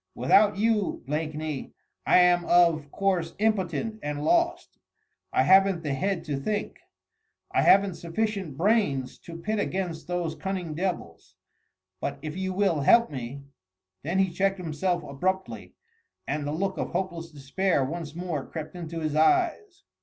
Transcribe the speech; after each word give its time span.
"Without 0.15 0.57
you, 0.57 1.03
Blakeney, 1.05 1.75
I 2.07 2.17
am 2.17 2.43
of 2.45 2.91
course 2.91 3.35
impotent 3.37 3.99
and 4.01 4.25
lost. 4.25 4.79
I 5.31 5.43
haven't 5.43 5.83
the 5.83 5.93
head 5.93 6.23
to 6.23 6.37
think. 6.39 6.79
I 7.51 7.61
haven't 7.61 7.93
sufficient 7.93 8.57
brains 8.57 9.19
to 9.19 9.37
pit 9.37 9.59
against 9.59 10.07
those 10.07 10.33
cunning 10.33 10.73
devils. 10.73 11.35
But 11.99 12.17
if 12.23 12.35
you 12.35 12.51
will 12.51 12.79
help 12.81 13.11
me...." 13.11 13.43
Then 14.01 14.17
he 14.17 14.31
checked 14.33 14.57
himself 14.57 15.03
abruptly, 15.03 15.75
and 16.25 16.47
the 16.47 16.51
look 16.51 16.79
of 16.79 16.89
hopeless 16.93 17.29
despair 17.29 17.85
once 17.85 18.15
more 18.15 18.47
crept 18.47 18.75
into 18.75 19.01
his 19.01 19.15
eyes. 19.15 19.83